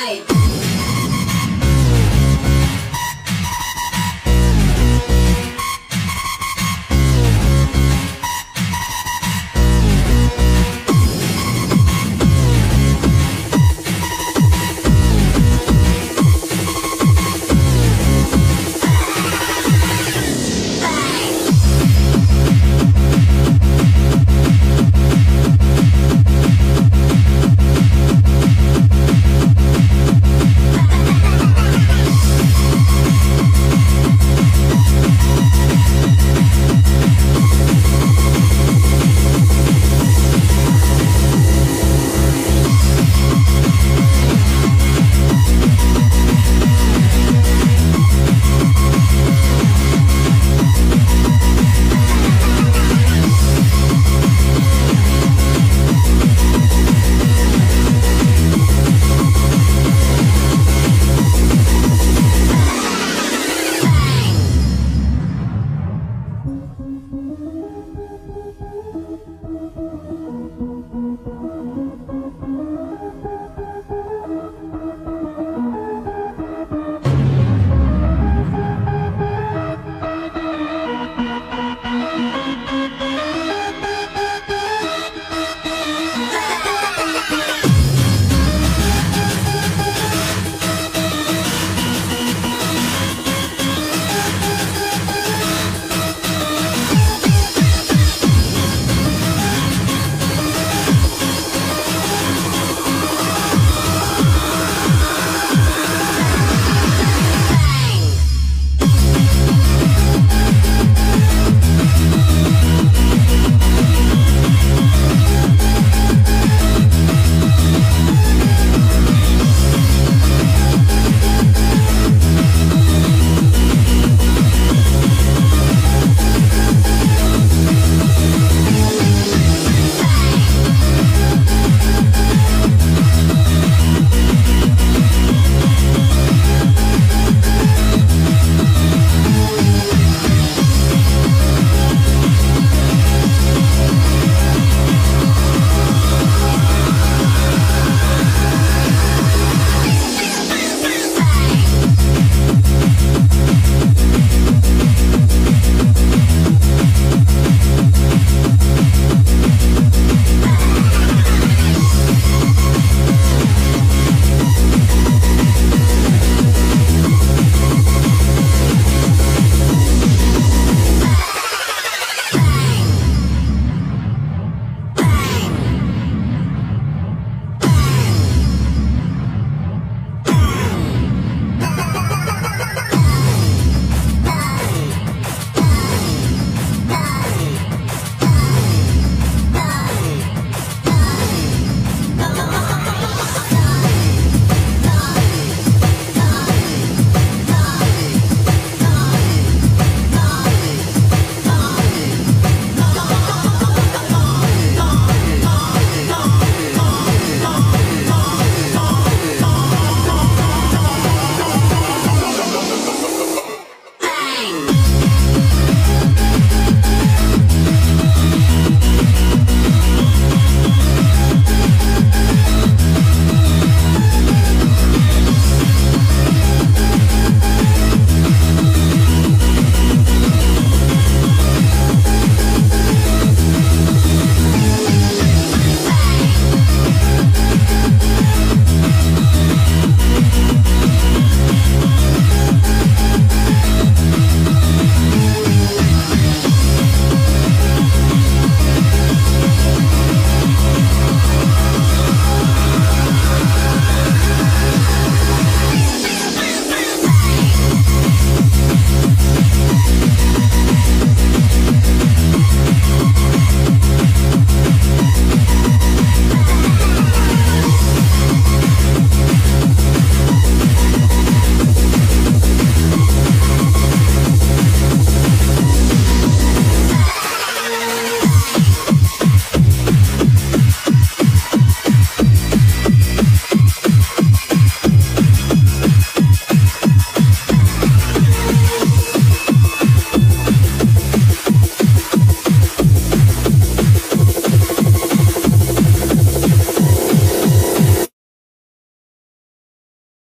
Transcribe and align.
night. 0.00 0.39